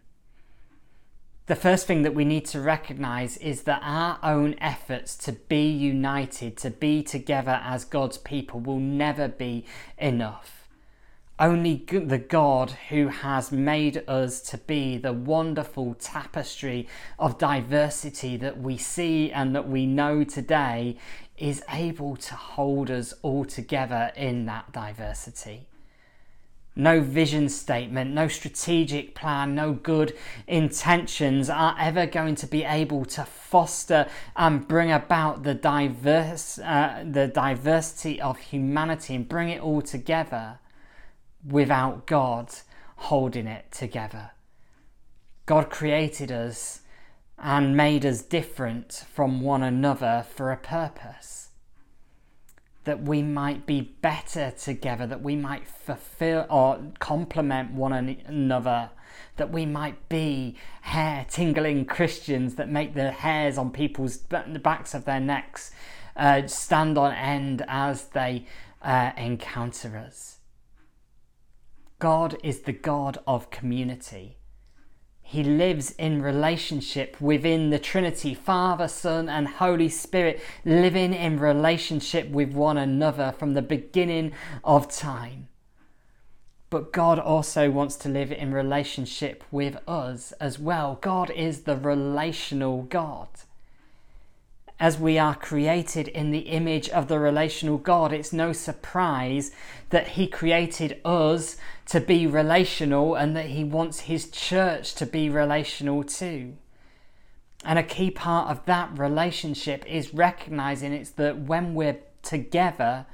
the 1.47 1.55
first 1.55 1.85
thing 1.85 2.01
that 2.01 2.15
we 2.15 2.25
need 2.25 2.45
to 2.45 2.59
recognize 2.59 3.37
is 3.37 3.63
that 3.63 3.81
our 3.83 4.17
own 4.23 4.55
efforts 4.59 5.15
to 5.15 5.31
be 5.31 5.67
united, 5.69 6.57
to 6.57 6.71
be 6.71 7.03
together 7.03 7.61
as 7.63 7.85
God's 7.85 8.17
people, 8.17 8.59
will 8.59 8.79
never 8.79 9.27
be 9.27 9.63
enough. 9.99 10.67
Only 11.37 11.75
the 11.75 12.17
God 12.17 12.71
who 12.89 13.09
has 13.09 13.51
made 13.51 14.03
us 14.07 14.41
to 14.49 14.57
be 14.57 14.97
the 14.97 15.13
wonderful 15.13 15.93
tapestry 15.95 16.87
of 17.19 17.37
diversity 17.37 18.37
that 18.37 18.59
we 18.59 18.77
see 18.77 19.31
and 19.31 19.53
that 19.53 19.67
we 19.67 19.85
know 19.85 20.23
today 20.23 20.97
is 21.37 21.63
able 21.71 22.15
to 22.15 22.35
hold 22.35 22.89
us 22.89 23.13
all 23.21 23.45
together 23.45 24.11
in 24.15 24.45
that 24.45 24.71
diversity 24.71 25.67
no 26.75 26.99
vision 26.99 27.47
statement, 27.47 28.11
no 28.11 28.27
strategic 28.27 29.15
plan, 29.15 29.55
no 29.55 29.73
good 29.73 30.15
intentions 30.47 31.49
are 31.49 31.75
ever 31.79 32.05
going 32.05 32.35
to 32.35 32.47
be 32.47 32.63
able 32.63 33.05
to 33.05 33.23
foster 33.23 34.07
and 34.35 34.67
bring 34.67 34.91
about 34.91 35.43
the 35.43 35.53
diverse, 35.53 36.59
uh, 36.59 37.03
the 37.09 37.27
diversity 37.27 38.19
of 38.19 38.37
humanity 38.37 39.15
and 39.15 39.29
bring 39.29 39.49
it 39.49 39.61
all 39.61 39.81
together 39.81 40.59
without 41.47 42.05
God 42.05 42.49
holding 42.97 43.47
it 43.47 43.71
together. 43.71 44.31
God 45.45 45.69
created 45.69 46.31
us 46.31 46.81
and 47.37 47.75
made 47.75 48.05
us 48.05 48.21
different 48.21 49.05
from 49.11 49.41
one 49.41 49.63
another 49.63 50.25
for 50.27 50.51
a 50.51 50.57
purpose 50.57 51.45
that 52.85 53.01
we 53.01 53.21
might 53.21 53.65
be 53.65 53.81
better 53.81 54.51
together, 54.51 55.05
that 55.07 55.21
we 55.21 55.35
might 55.35 55.67
fulfill 55.67 56.45
or 56.49 56.79
complement 56.99 57.71
one 57.71 57.91
another, 57.93 58.91
that 59.37 59.51
we 59.51 59.65
might 59.65 60.07
be 60.07 60.55
hair 60.81 61.25
tingling 61.29 61.85
Christians 61.85 62.55
that 62.55 62.69
make 62.69 62.93
the 62.93 63.11
hairs 63.11 63.57
on 63.57 63.71
people's 63.71 64.17
the 64.17 64.61
backs 64.61 64.93
of 64.93 65.05
their 65.05 65.19
necks 65.19 65.71
uh, 66.15 66.47
stand 66.47 66.97
on 66.97 67.11
end 67.11 67.65
as 67.67 68.05
they 68.09 68.45
uh, 68.81 69.11
encounter 69.17 69.97
us. 69.97 70.37
God 71.99 72.37
is 72.43 72.61
the 72.61 72.73
God 72.73 73.17
of 73.25 73.49
community. 73.49 74.37
He 75.27 75.43
lives 75.43 75.89
in 75.97 76.21
relationship 76.21 77.19
within 77.19 77.71
the 77.71 77.79
Trinity, 77.79 78.35
Father, 78.35 78.87
Son, 78.87 79.27
and 79.27 79.47
Holy 79.47 79.89
Spirit, 79.89 80.39
living 80.63 81.15
in 81.15 81.39
relationship 81.39 82.29
with 82.29 82.53
one 82.53 82.77
another 82.77 83.33
from 83.37 83.55
the 83.55 83.63
beginning 83.63 84.33
of 84.63 84.87
time. 84.87 85.47
But 86.69 86.93
God 86.93 87.17
also 87.17 87.71
wants 87.71 87.95
to 87.97 88.09
live 88.09 88.31
in 88.31 88.53
relationship 88.53 89.43
with 89.49 89.79
us 89.87 90.31
as 90.33 90.59
well. 90.59 90.99
God 91.01 91.31
is 91.31 91.63
the 91.63 91.75
relational 91.75 92.83
God 92.83 93.27
as 94.79 94.99
we 94.99 95.17
are 95.17 95.35
created 95.35 96.07
in 96.09 96.31
the 96.31 96.39
image 96.39 96.89
of 96.89 97.07
the 97.07 97.19
relational 97.19 97.77
God, 97.77 98.11
it's 98.11 98.33
no 98.33 98.51
surprise 98.51 99.51
that 99.89 100.09
He 100.09 100.27
created 100.27 100.99
us 101.05 101.55
to 101.87 101.99
be 101.99 102.25
relational 102.27 103.15
and 103.15 103.35
that 103.35 103.47
He 103.47 103.63
wants 103.63 104.01
His 104.01 104.29
church 104.29 104.95
to 104.95 105.05
be 105.05 105.29
relational 105.29 106.03
too. 106.03 106.55
And 107.63 107.79
a 107.79 107.83
key 107.83 108.11
part 108.11 108.49
of 108.49 108.65
that 108.65 108.97
relationship 108.97 109.85
is 109.87 110.13
recognizing 110.13 110.93
it's 110.93 111.11
that 111.11 111.39
when 111.39 111.73
we're 111.73 111.99
together, 112.21 113.05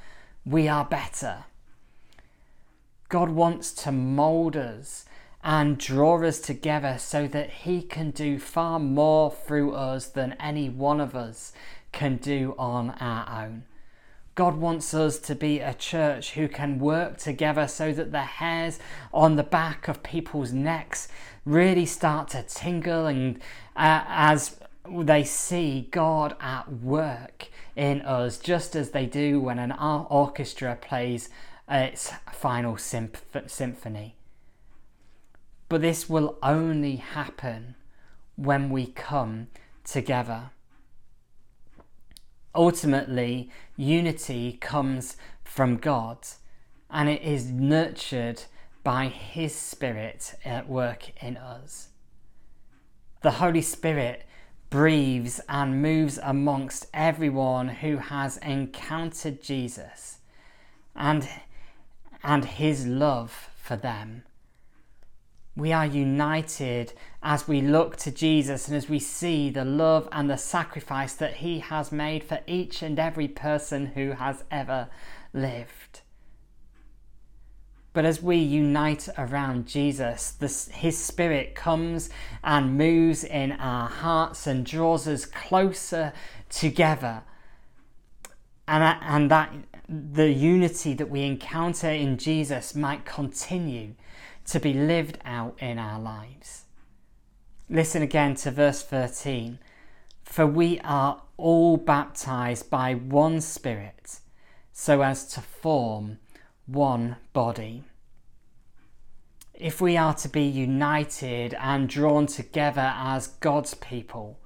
we 0.45 0.67
are 0.67 0.85
better. 0.85 1.45
God 3.09 3.29
wants 3.29 3.73
to 3.73 3.91
mold 3.91 4.55
us 4.55 5.05
and 5.43 5.77
draw 5.77 6.23
us 6.23 6.39
together 6.39 6.97
so 6.97 7.27
that 7.27 7.49
He 7.49 7.81
can 7.81 8.11
do 8.11 8.39
far 8.39 8.79
more 8.79 9.31
through 9.31 9.73
us 9.73 10.07
than 10.07 10.33
any 10.39 10.69
one 10.69 11.01
of 11.01 11.15
us 11.15 11.51
can 11.91 12.17
do 12.17 12.55
on 12.57 12.91
our 12.91 13.43
own. 13.43 13.63
God 14.41 14.57
wants 14.57 14.95
us 14.95 15.19
to 15.19 15.35
be 15.35 15.59
a 15.59 15.75
church 15.75 16.31
who 16.31 16.47
can 16.47 16.79
work 16.79 17.19
together 17.19 17.67
so 17.67 17.93
that 17.93 18.11
the 18.11 18.21
hairs 18.21 18.79
on 19.13 19.35
the 19.35 19.43
back 19.43 19.87
of 19.87 20.01
people's 20.01 20.51
necks 20.51 21.07
really 21.45 21.85
start 21.85 22.29
to 22.29 22.41
tingle 22.41 23.05
and 23.05 23.35
uh, 23.75 24.01
as 24.07 24.59
they 24.89 25.23
see 25.23 25.89
God 25.91 26.35
at 26.41 26.73
work 26.73 27.49
in 27.75 28.01
us, 28.01 28.39
just 28.39 28.75
as 28.75 28.89
they 28.89 29.05
do 29.05 29.39
when 29.39 29.59
an 29.59 29.73
orchestra 29.73 30.75
plays 30.75 31.29
its 31.69 32.11
final 32.31 32.77
symph- 32.77 33.23
symphony. 33.45 34.15
But 35.69 35.81
this 35.81 36.09
will 36.09 36.39
only 36.41 36.95
happen 36.95 37.75
when 38.37 38.71
we 38.71 38.87
come 38.87 39.49
together. 39.83 40.49
Ultimately, 42.53 43.49
unity 43.77 44.53
comes 44.53 45.15
from 45.43 45.77
God 45.77 46.17
and 46.89 47.07
it 47.07 47.21
is 47.21 47.49
nurtured 47.51 48.43
by 48.83 49.07
His 49.07 49.55
Spirit 49.55 50.35
at 50.43 50.67
work 50.67 51.11
in 51.23 51.37
us. 51.37 51.89
The 53.21 53.31
Holy 53.31 53.61
Spirit 53.61 54.25
breathes 54.69 55.39
and 55.47 55.81
moves 55.81 56.19
amongst 56.23 56.87
everyone 56.93 57.67
who 57.67 57.97
has 57.97 58.37
encountered 58.37 59.41
Jesus 59.41 60.17
and, 60.95 61.27
and 62.23 62.45
His 62.45 62.87
love 62.87 63.49
for 63.55 63.75
them 63.75 64.23
We 65.55 65.71
are 65.71 65.85
united 65.85 66.93
as 67.23 67.47
we 67.47 67.61
look 67.61 67.95
to 67.97 68.11
Jesus 68.11 68.67
and 68.67 68.75
as 68.75 68.89
we 68.89 68.99
see 68.99 69.49
the 69.49 69.65
love 69.65 70.07
and 70.11 70.29
the 70.29 70.37
sacrifice 70.37 71.13
that 71.13 71.35
He 71.35 71.59
has 71.59 71.91
made 71.91 72.23
for 72.23 72.39
each 72.47 72.81
and 72.81 72.97
every 72.97 73.27
person 73.27 73.87
who 73.87 74.11
has 74.11 74.43
ever 74.49 74.89
lived. 75.33 76.01
But 77.93 78.05
as 78.05 78.21
we 78.21 78.37
unite 78.37 79.09
around 79.17 79.67
Jesus, 79.67 80.31
this, 80.31 80.69
His 80.69 80.97
Spirit 80.97 81.55
comes 81.55 82.09
and 82.43 82.77
moves 82.77 83.23
in 83.23 83.51
our 83.53 83.87
hearts 83.89 84.47
and 84.47 84.65
draws 84.65 85.07
us 85.07 85.25
closer 85.25 86.13
together. 86.49 87.23
And, 88.67 88.97
and 89.01 89.29
that 89.29 89.53
the 89.89 90.31
unity 90.31 90.93
that 90.93 91.09
we 91.09 91.23
encounter 91.23 91.89
in 91.89 92.17
Jesus 92.17 92.73
might 92.73 93.05
continue 93.05 93.95
to 94.45 94.59
be 94.59 94.73
lived 94.73 95.17
out 95.25 95.57
in 95.59 95.77
our 95.77 95.99
lives. 95.99 96.63
Listen 97.73 98.01
again 98.01 98.35
to 98.35 98.51
verse 98.51 98.81
13. 98.83 99.57
For 100.23 100.45
we 100.45 100.81
are 100.83 101.21
all 101.37 101.77
baptized 101.77 102.69
by 102.69 102.93
one 102.95 103.39
Spirit, 103.39 104.19
so 104.73 105.01
as 105.01 105.25
to 105.27 105.39
form 105.39 106.19
one 106.65 107.15
body. 107.31 107.85
If 109.53 109.79
we 109.79 109.95
are 109.95 110.13
to 110.15 110.27
be 110.27 110.43
united 110.43 111.53
and 111.53 111.87
drawn 111.87 112.27
together 112.27 112.93
as 112.93 113.27
God's 113.27 113.75
people, 113.75 114.37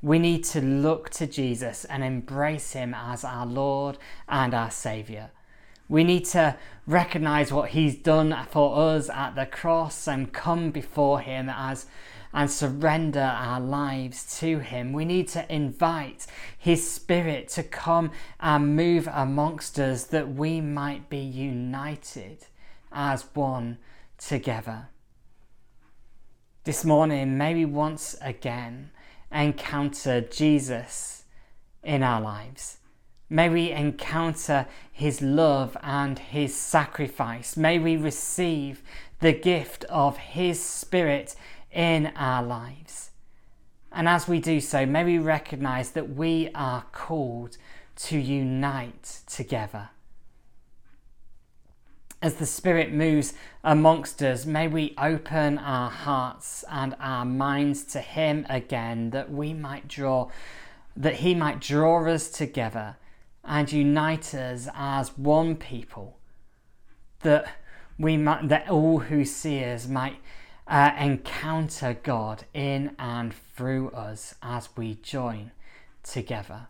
we 0.00 0.18
need 0.18 0.42
to 0.44 0.62
look 0.62 1.10
to 1.10 1.26
Jesus 1.26 1.84
and 1.84 2.02
embrace 2.02 2.72
Him 2.72 2.94
as 2.94 3.22
our 3.22 3.44
Lord 3.44 3.98
and 4.30 4.54
our 4.54 4.70
Saviour. 4.70 5.30
We 5.90 6.04
need 6.04 6.24
to 6.26 6.56
recognize 6.86 7.52
what 7.52 7.70
He's 7.70 7.96
done 7.96 8.34
for 8.48 8.94
us 8.94 9.10
at 9.10 9.34
the 9.34 9.44
cross 9.44 10.08
and 10.08 10.32
come 10.32 10.70
before 10.70 11.20
Him 11.20 11.50
as 11.50 11.84
and 12.32 12.50
surrender 12.50 13.20
our 13.20 13.60
lives 13.60 14.38
to 14.40 14.58
Him. 14.58 14.92
We 14.92 15.04
need 15.04 15.28
to 15.28 15.52
invite 15.52 16.26
His 16.56 16.88
Spirit 16.88 17.48
to 17.50 17.62
come 17.62 18.10
and 18.40 18.76
move 18.76 19.08
amongst 19.12 19.78
us 19.78 20.04
that 20.04 20.34
we 20.34 20.60
might 20.60 21.08
be 21.10 21.18
united 21.18 22.46
as 22.90 23.26
one 23.34 23.78
together. 24.18 24.88
This 26.64 26.84
morning, 26.84 27.36
maybe 27.36 27.64
once 27.64 28.16
again, 28.20 28.90
encounter 29.32 30.20
Jesus 30.20 31.24
in 31.82 32.02
our 32.02 32.20
lives. 32.20 32.78
May 33.28 33.48
we 33.48 33.70
encounter 33.70 34.66
his 34.92 35.22
love 35.22 35.76
and 35.82 36.18
his 36.18 36.54
sacrifice. 36.54 37.56
May 37.56 37.78
we 37.78 37.96
receive 37.96 38.82
the 39.20 39.32
gift 39.32 39.84
of 39.84 40.18
his 40.18 40.62
spirit 40.62 41.34
in 41.72 42.12
our 42.16 42.42
lives. 42.42 43.10
And 43.90 44.08
as 44.08 44.26
we 44.26 44.40
do 44.40 44.60
so, 44.60 44.86
may 44.86 45.04
we 45.04 45.18
recognize 45.18 45.90
that 45.90 46.14
we 46.14 46.50
are 46.54 46.84
called 46.92 47.58
to 47.96 48.18
unite 48.18 49.20
together. 49.26 49.90
As 52.22 52.34
the 52.34 52.46
Spirit 52.46 52.92
moves 52.92 53.34
amongst 53.64 54.22
us, 54.22 54.46
may 54.46 54.68
we 54.68 54.94
open 54.96 55.58
our 55.58 55.90
hearts 55.90 56.64
and 56.70 56.94
our 57.00 57.24
minds 57.24 57.84
to 57.86 58.00
Him 58.00 58.46
again, 58.48 59.10
that 59.10 59.30
we 59.30 59.52
might 59.52 59.88
draw, 59.88 60.30
that 60.96 61.16
He 61.16 61.34
might 61.34 61.60
draw 61.60 62.06
us 62.08 62.30
together 62.30 62.96
and 63.44 63.70
unite 63.72 64.34
us 64.34 64.68
as 64.74 65.18
one 65.18 65.56
people, 65.56 66.16
that 67.20 67.52
we 67.98 68.16
might, 68.16 68.48
that 68.48 68.70
all 68.70 69.00
who 69.00 69.24
see 69.24 69.64
us 69.64 69.88
might 69.88 70.16
uh, 70.72 70.92
encounter 70.98 71.96
God 72.02 72.44
in 72.52 72.96
and 72.98 73.32
through 73.32 73.90
us 73.90 74.34
as 74.42 74.70
we 74.76 74.94
join 74.96 75.52
together. 76.02 76.66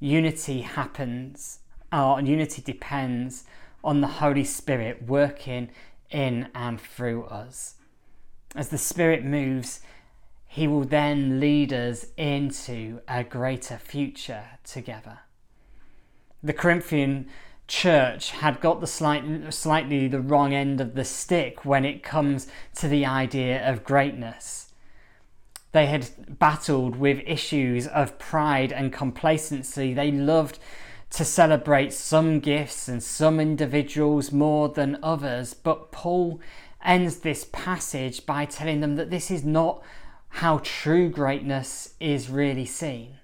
Unity 0.00 0.62
happens 0.62 1.60
our 1.92 2.20
unity 2.22 2.62
depends 2.62 3.44
on 3.84 4.00
the 4.00 4.06
Holy 4.06 4.44
Spirit 4.44 5.02
working 5.06 5.68
in 6.10 6.48
and 6.54 6.80
through 6.80 7.24
us. 7.24 7.74
As 8.56 8.70
the 8.70 8.78
Spirit 8.78 9.24
moves, 9.24 9.80
He 10.46 10.66
will 10.66 10.84
then 10.84 11.38
lead 11.38 11.72
us 11.72 12.06
into 12.16 13.00
a 13.06 13.22
greater 13.24 13.76
future 13.76 14.44
together. 14.64 15.20
The 16.42 16.52
Corinthian 16.54 17.28
church 17.72 18.32
had 18.32 18.60
got 18.60 18.82
the 18.82 18.86
slight, 18.86 19.24
slightly 19.52 20.06
the 20.06 20.20
wrong 20.20 20.52
end 20.52 20.78
of 20.78 20.94
the 20.94 21.06
stick 21.06 21.64
when 21.64 21.86
it 21.86 22.02
comes 22.02 22.46
to 22.74 22.86
the 22.86 23.06
idea 23.06 23.66
of 23.66 23.82
greatness. 23.82 24.72
They 25.72 25.86
had 25.86 26.38
battled 26.38 26.96
with 26.96 27.22
issues 27.26 27.86
of 27.86 28.18
pride 28.18 28.72
and 28.72 28.92
complacency. 28.92 29.94
They 29.94 30.10
loved 30.10 30.58
to 31.12 31.24
celebrate 31.24 31.94
some 31.94 32.40
gifts 32.40 32.88
and 32.88 33.02
some 33.02 33.40
individuals 33.40 34.32
more 34.32 34.68
than 34.68 34.98
others, 35.02 35.54
but 35.54 35.90
Paul 35.90 36.40
ends 36.84 37.20
this 37.20 37.48
passage 37.52 38.26
by 38.26 38.44
telling 38.44 38.80
them 38.80 38.96
that 38.96 39.08
this 39.08 39.30
is 39.30 39.44
not 39.44 39.82
how 40.28 40.60
true 40.62 41.08
greatness 41.08 41.94
is 41.98 42.28
really 42.28 42.66
seen. 42.66 43.16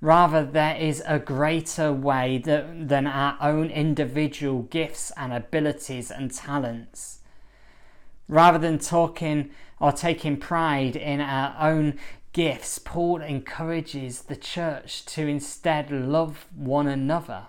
Rather, 0.00 0.44
there 0.44 0.76
is 0.76 1.02
a 1.06 1.18
greater 1.18 1.92
way 1.92 2.38
that, 2.38 2.88
than 2.88 3.06
our 3.06 3.36
own 3.40 3.68
individual 3.70 4.62
gifts 4.62 5.10
and 5.16 5.32
abilities 5.32 6.10
and 6.10 6.32
talents. 6.32 7.18
Rather 8.28 8.58
than 8.58 8.78
talking 8.78 9.50
or 9.80 9.90
taking 9.90 10.36
pride 10.36 10.94
in 10.94 11.20
our 11.20 11.56
own 11.58 11.98
gifts, 12.32 12.78
Paul 12.78 13.22
encourages 13.22 14.22
the 14.22 14.36
church 14.36 15.04
to 15.06 15.26
instead 15.26 15.90
love 15.90 16.46
one 16.54 16.86
another. 16.86 17.46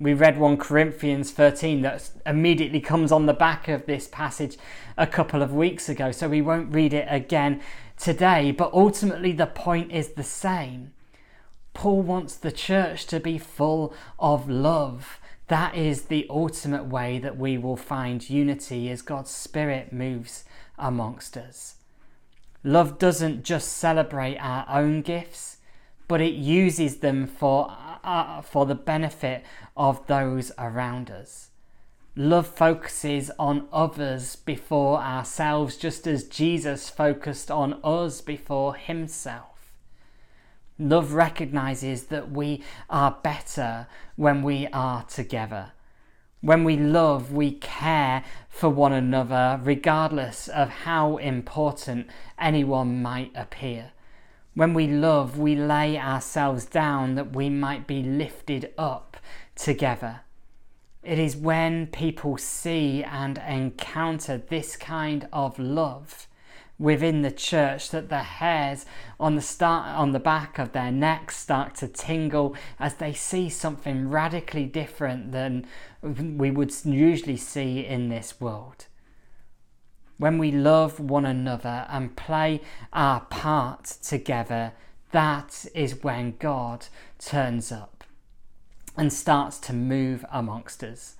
We 0.00 0.14
read 0.14 0.38
1 0.38 0.56
Corinthians 0.56 1.30
13 1.30 1.82
that 1.82 2.10
immediately 2.26 2.80
comes 2.80 3.12
on 3.12 3.26
the 3.26 3.32
back 3.32 3.68
of 3.68 3.86
this 3.86 4.08
passage 4.08 4.56
a 4.96 5.06
couple 5.06 5.42
of 5.42 5.52
weeks 5.52 5.88
ago, 5.88 6.10
so 6.10 6.28
we 6.28 6.42
won't 6.42 6.74
read 6.74 6.92
it 6.92 7.06
again 7.08 7.60
today, 7.96 8.50
but 8.50 8.72
ultimately 8.72 9.32
the 9.32 9.46
point 9.46 9.92
is 9.92 10.10
the 10.10 10.22
same. 10.22 10.92
Paul 11.72 12.02
wants 12.02 12.36
the 12.36 12.52
church 12.52 13.06
to 13.06 13.20
be 13.20 13.38
full 13.38 13.92
of 14.18 14.48
love. 14.48 15.20
That 15.48 15.74
is 15.74 16.02
the 16.02 16.26
ultimate 16.30 16.86
way 16.86 17.18
that 17.18 17.36
we 17.36 17.58
will 17.58 17.76
find 17.76 18.28
unity 18.28 18.90
as 18.90 19.02
God's 19.02 19.30
Spirit 19.30 19.92
moves 19.92 20.44
amongst 20.78 21.36
us. 21.36 21.76
Love 22.62 22.98
doesn't 22.98 23.44
just 23.44 23.68
celebrate 23.72 24.38
our 24.38 24.64
own 24.70 25.02
gifts, 25.02 25.58
but 26.08 26.20
it 26.20 26.32
uses 26.32 26.98
them 26.98 27.26
for, 27.26 27.70
uh, 28.02 28.40
for 28.40 28.64
the 28.64 28.74
benefit 28.74 29.44
of 29.76 30.06
those 30.06 30.50
around 30.58 31.10
us. 31.10 31.50
Love 32.16 32.46
focuses 32.46 33.28
on 33.40 33.66
others 33.72 34.36
before 34.36 35.00
ourselves, 35.00 35.76
just 35.76 36.06
as 36.06 36.22
Jesus 36.24 36.88
focused 36.88 37.50
on 37.50 37.80
us 37.82 38.20
before 38.20 38.76
himself. 38.76 39.72
Love 40.78 41.12
recognizes 41.12 42.04
that 42.04 42.30
we 42.30 42.62
are 42.88 43.18
better 43.22 43.88
when 44.14 44.42
we 44.42 44.68
are 44.68 45.02
together. 45.04 45.72
When 46.40 46.62
we 46.62 46.76
love, 46.76 47.32
we 47.32 47.52
care 47.52 48.22
for 48.48 48.68
one 48.68 48.92
another, 48.92 49.58
regardless 49.62 50.46
of 50.46 50.68
how 50.68 51.16
important 51.16 52.08
anyone 52.38 53.02
might 53.02 53.32
appear. 53.34 53.90
When 54.54 54.72
we 54.72 54.86
love, 54.86 55.36
we 55.36 55.56
lay 55.56 55.98
ourselves 55.98 56.64
down 56.64 57.16
that 57.16 57.34
we 57.34 57.50
might 57.50 57.88
be 57.88 58.04
lifted 58.04 58.72
up 58.78 59.16
together. 59.56 60.20
It 61.04 61.18
is 61.18 61.36
when 61.36 61.88
people 61.88 62.38
see 62.38 63.04
and 63.04 63.36
encounter 63.46 64.38
this 64.38 64.74
kind 64.74 65.28
of 65.34 65.58
love 65.58 66.26
within 66.78 67.20
the 67.20 67.30
church 67.30 67.90
that 67.90 68.08
the 68.08 68.22
hairs 68.22 68.86
on 69.20 69.36
the 69.36 69.42
start 69.42 69.86
on 69.96 70.12
the 70.12 70.18
back 70.18 70.58
of 70.58 70.72
their 70.72 70.90
necks 70.90 71.36
start 71.36 71.74
to 71.76 71.88
tingle 71.88 72.56
as 72.78 72.94
they 72.94 73.12
see 73.12 73.50
something 73.50 74.08
radically 74.08 74.64
different 74.64 75.32
than 75.32 75.66
we 76.02 76.50
would 76.50 76.72
usually 76.86 77.36
see 77.36 77.84
in 77.84 78.08
this 78.08 78.40
world. 78.40 78.86
When 80.16 80.38
we 80.38 80.50
love 80.52 80.98
one 80.98 81.26
another 81.26 81.86
and 81.90 82.16
play 82.16 82.62
our 82.94 83.20
part 83.20 83.84
together, 84.02 84.72
that 85.12 85.66
is 85.74 86.02
when 86.02 86.36
God 86.38 86.86
turns 87.18 87.70
up 87.70 87.93
and 88.96 89.12
starts 89.12 89.58
to 89.58 89.72
move 89.72 90.24
amongst 90.30 90.82
us. 90.84 91.16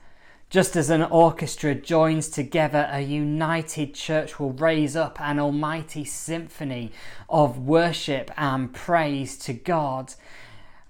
Just 0.50 0.76
as 0.76 0.90
an 0.90 1.02
orchestra 1.02 1.74
joins 1.74 2.28
together, 2.28 2.88
a 2.90 3.00
united 3.00 3.94
church 3.94 4.38
will 4.38 4.52
raise 4.52 4.94
up 4.94 5.20
an 5.20 5.40
almighty 5.40 6.04
symphony 6.04 6.92
of 7.28 7.58
worship 7.58 8.30
and 8.36 8.72
praise 8.72 9.36
to 9.38 9.52
God. 9.52 10.14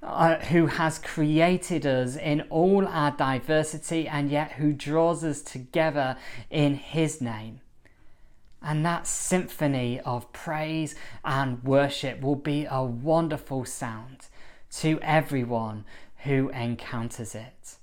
uh, 0.05 0.37
who 0.47 0.67
has 0.67 0.99
created 0.99 1.87
us 1.87 2.17
in 2.17 2.43
all 2.51 2.87
our 2.87 3.11
diversity 3.13 4.07
and 4.07 4.31
yet 4.31 4.53
who 4.53 4.73
draws 4.73 5.25
us 5.25 5.41
together 5.41 6.17
in 6.51 6.75
His 6.75 7.21
name. 7.21 7.61
And 8.63 8.85
that 8.85 9.07
symphony 9.07 10.01
of 10.01 10.33
praise 10.33 10.95
and 11.25 11.63
worship 11.63 12.21
will 12.21 12.37
be 12.37 12.67
a 12.71 12.83
wonderful 12.83 13.65
sound 13.65 14.27
to 14.79 14.99
everyone 15.03 15.85
who 16.25 16.49
encounters 16.51 17.35
it. 17.35 17.77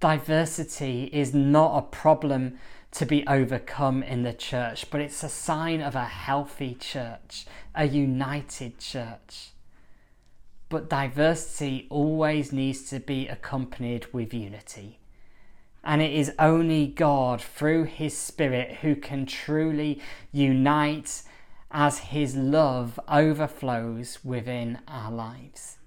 Diversity 0.00 1.10
is 1.12 1.34
not 1.34 1.76
a 1.76 1.82
problem 1.82 2.58
to 2.92 3.04
be 3.04 3.26
overcome 3.26 4.02
in 4.02 4.22
the 4.22 4.32
church, 4.32 4.90
but 4.90 5.00
it's 5.00 5.22
a 5.22 5.28
sign 5.28 5.80
of 5.80 5.94
a 5.94 6.04
healthy 6.04 6.74
church, 6.74 7.46
a 7.74 7.86
united 7.86 8.78
church. 8.78 9.50
But 10.68 10.88
diversity 10.88 11.86
always 11.90 12.52
needs 12.52 12.88
to 12.90 13.00
be 13.00 13.26
accompanied 13.26 14.12
with 14.12 14.34
unity. 14.34 14.98
And 15.82 16.02
it 16.02 16.12
is 16.12 16.32
only 16.38 16.86
God, 16.86 17.40
through 17.40 17.84
His 17.84 18.16
Spirit, 18.16 18.78
who 18.82 18.94
can 18.94 19.26
truly 19.26 20.00
unite 20.32 21.22
as 21.70 21.98
His 21.98 22.36
love 22.36 23.00
overflows 23.08 24.18
within 24.24 24.80
our 24.86 25.10
lives. 25.10 25.77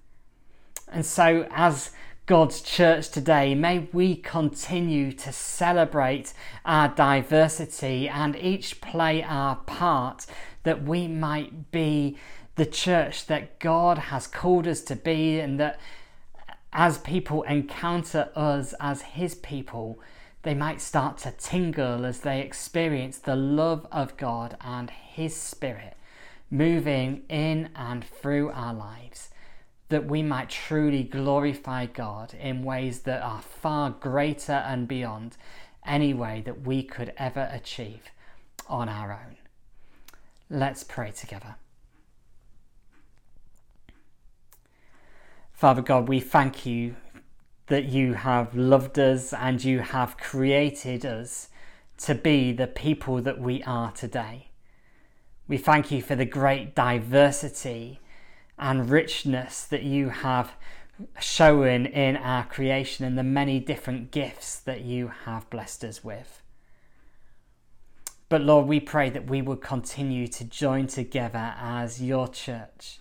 And 0.91 1.05
so, 1.05 1.47
as 1.51 1.91
God's 2.25 2.61
church 2.61 3.09
today, 3.09 3.55
may 3.55 3.87
we 3.93 4.15
continue 4.15 5.13
to 5.13 5.31
celebrate 5.31 6.33
our 6.65 6.89
diversity 6.89 8.09
and 8.09 8.35
each 8.35 8.81
play 8.81 9.23
our 9.23 9.55
part 9.55 10.25
that 10.63 10.83
we 10.83 11.07
might 11.07 11.71
be 11.71 12.17
the 12.55 12.65
church 12.65 13.25
that 13.27 13.59
God 13.59 13.97
has 13.97 14.27
called 14.27 14.67
us 14.67 14.81
to 14.81 14.95
be, 14.95 15.39
and 15.39 15.59
that 15.61 15.79
as 16.73 16.97
people 16.97 17.43
encounter 17.43 18.29
us 18.35 18.73
as 18.81 19.01
His 19.01 19.35
people, 19.35 19.97
they 20.43 20.53
might 20.53 20.81
start 20.81 21.17
to 21.19 21.31
tingle 21.31 22.05
as 22.05 22.19
they 22.19 22.41
experience 22.41 23.17
the 23.17 23.35
love 23.35 23.87
of 23.91 24.17
God 24.17 24.57
and 24.59 24.89
His 24.89 25.35
Spirit 25.35 25.95
moving 26.49 27.23
in 27.29 27.69
and 27.75 28.03
through 28.03 28.51
our 28.51 28.73
lives 28.73 29.30
that 29.91 30.07
we 30.07 30.23
might 30.23 30.49
truly 30.49 31.03
glorify 31.03 31.85
God 31.85 32.33
in 32.33 32.63
ways 32.63 33.01
that 33.01 33.21
are 33.21 33.41
far 33.41 33.91
greater 33.91 34.53
and 34.53 34.87
beyond 34.87 35.37
any 35.85 36.13
way 36.13 36.41
that 36.45 36.61
we 36.61 36.81
could 36.81 37.13
ever 37.17 37.49
achieve 37.51 38.09
on 38.67 38.89
our 38.89 39.11
own. 39.11 39.35
Let's 40.49 40.83
pray 40.83 41.11
together. 41.11 41.55
Father 45.53 45.81
God, 45.81 46.07
we 46.07 46.19
thank 46.19 46.65
you 46.65 46.95
that 47.67 47.85
you 47.85 48.13
have 48.13 48.55
loved 48.55 48.97
us 48.97 49.33
and 49.33 49.63
you 49.63 49.79
have 49.79 50.17
created 50.17 51.05
us 51.05 51.49
to 51.97 52.15
be 52.15 52.51
the 52.51 52.67
people 52.67 53.21
that 53.21 53.39
we 53.39 53.61
are 53.63 53.91
today. 53.91 54.49
We 55.47 55.57
thank 55.57 55.91
you 55.91 56.01
for 56.01 56.15
the 56.15 56.25
great 56.25 56.75
diversity 56.75 57.99
and 58.61 58.91
richness 58.91 59.63
that 59.65 59.81
you 59.81 60.09
have 60.09 60.53
shown 61.19 61.87
in 61.87 62.15
our 62.15 62.45
creation 62.45 63.03
and 63.03 63.17
the 63.17 63.23
many 63.23 63.59
different 63.59 64.11
gifts 64.11 64.59
that 64.59 64.81
you 64.81 65.11
have 65.25 65.49
blessed 65.49 65.83
us 65.83 66.03
with. 66.03 66.43
But 68.29 68.43
Lord, 68.43 68.67
we 68.67 68.79
pray 68.79 69.09
that 69.09 69.29
we 69.29 69.41
would 69.41 69.61
continue 69.61 70.27
to 70.27 70.43
join 70.45 70.85
together 70.87 71.55
as 71.59 72.01
your 72.01 72.27
church, 72.27 72.99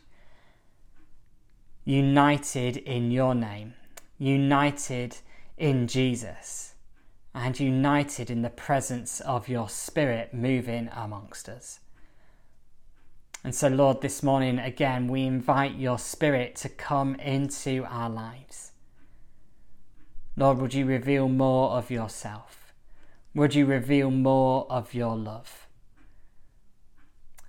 united 1.84 2.78
in 2.78 3.10
your 3.10 3.34
name, 3.34 3.74
united 4.18 5.18
in 5.58 5.86
Jesus, 5.86 6.74
and 7.34 7.60
united 7.60 8.30
in 8.30 8.40
the 8.42 8.50
presence 8.50 9.20
of 9.20 9.46
your 9.46 9.68
Spirit 9.68 10.32
moving 10.32 10.88
amongst 10.92 11.48
us. 11.48 11.80
And 13.42 13.54
so, 13.54 13.68
Lord, 13.68 14.02
this 14.02 14.22
morning 14.22 14.58
again, 14.58 15.08
we 15.08 15.24
invite 15.24 15.76
your 15.76 15.98
Spirit 15.98 16.56
to 16.56 16.68
come 16.68 17.14
into 17.14 17.84
our 17.88 18.10
lives. 18.10 18.72
Lord, 20.36 20.58
would 20.58 20.74
you 20.74 20.84
reveal 20.84 21.28
more 21.28 21.70
of 21.70 21.90
yourself? 21.90 22.74
Would 23.34 23.54
you 23.54 23.64
reveal 23.64 24.10
more 24.10 24.66
of 24.70 24.92
your 24.92 25.16
love? 25.16 25.66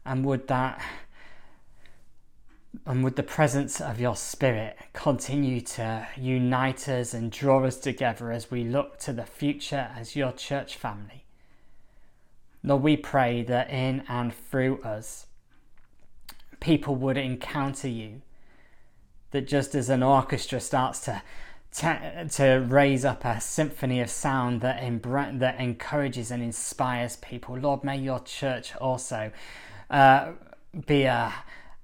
And 0.05 0.25
would 0.25 0.47
that 0.47 0.81
and 2.85 3.03
would 3.03 3.17
the 3.17 3.23
presence 3.23 3.81
of 3.81 3.99
your 3.99 4.15
Spirit 4.15 4.77
continue 4.93 5.59
to 5.59 6.07
unite 6.15 6.87
us 6.87 7.13
and 7.13 7.31
draw 7.31 7.65
us 7.65 7.77
together 7.77 8.31
as 8.31 8.49
we 8.49 8.63
look 8.63 8.97
to 8.99 9.11
the 9.11 9.25
future 9.25 9.91
as 9.95 10.15
your 10.15 10.31
church 10.31 10.77
family? 10.77 11.25
Lord, 12.63 12.81
we 12.81 12.95
pray 12.95 13.43
that 13.43 13.69
in 13.69 14.03
and 14.07 14.33
through 14.33 14.81
us, 14.83 15.27
people 16.61 16.95
would 16.95 17.17
encounter 17.17 17.89
you. 17.89 18.21
That 19.31 19.47
just 19.47 19.75
as 19.75 19.89
an 19.89 20.01
orchestra 20.03 20.61
starts 20.61 21.01
to 21.01 21.21
to, 21.73 22.27
to 22.29 22.65
raise 22.67 23.05
up 23.05 23.23
a 23.23 23.39
symphony 23.39 24.01
of 24.01 24.09
sound 24.09 24.59
that 24.59 24.81
embra- 24.81 25.39
that 25.39 25.57
encourages 25.57 26.29
and 26.29 26.43
inspires 26.43 27.15
people, 27.17 27.57
Lord, 27.57 27.83
may 27.83 27.97
your 27.97 28.19
church 28.19 28.75
also 28.75 29.31
uh, 29.89 30.31
be 30.85 31.03
a 31.03 31.33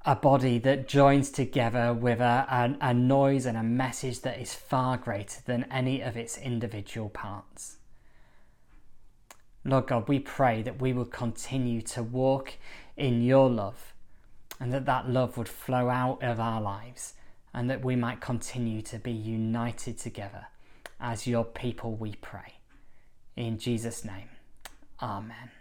a 0.08 0.16
body 0.16 0.58
that 0.58 0.88
joins 0.88 1.30
together 1.30 1.94
with 1.94 2.22
a, 2.22 2.78
a, 2.82 2.90
a 2.90 2.94
noise 2.94 3.46
and 3.46 3.58
a 3.58 3.64
message 3.64 4.22
that 4.22 4.40
is 4.40 4.54
far 4.54 4.96
greater 4.96 5.42
than 5.46 5.66
any 5.70 6.00
of 6.00 6.16
its 6.16 6.38
individual 6.38 7.10
parts. 7.10 7.76
Lord 9.66 9.88
God, 9.88 10.08
we 10.08 10.20
pray 10.20 10.62
that 10.62 10.80
we 10.80 10.94
will 10.94 11.04
continue 11.04 11.82
to 11.82 12.02
walk 12.02 12.54
in 12.96 13.22
your 13.22 13.50
love 13.50 13.94
and 14.60 14.74
that 14.74 14.86
that 14.86 15.10
love 15.10 15.38
would 15.38 15.50
flow 15.50 15.90
out 15.90 16.24
of 16.24 16.40
our 16.40 16.62
lives 16.62 17.14
and 17.54 17.70
that 17.70 17.84
we 17.84 17.96
might 17.96 18.22
continue 18.22 18.82
to 18.82 19.00
be 19.00 19.12
united 19.12 19.98
together 19.98 20.48
as 21.00 21.28
your 21.28 21.46
people, 21.46 21.96
we 21.96 22.16
pray. 22.16 22.56
In 23.36 23.60
Jesus' 23.60 24.04
name, 24.04 24.30
Amen. 25.02 25.52